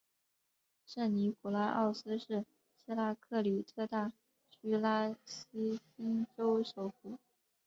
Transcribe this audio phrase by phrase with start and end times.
[0.87, 2.43] 圣尼古拉奥斯是
[2.83, 4.11] 希腊克里特大
[4.49, 7.19] 区拉西锡州首府。